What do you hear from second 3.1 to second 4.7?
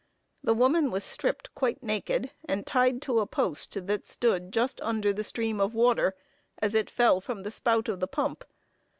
a post that stood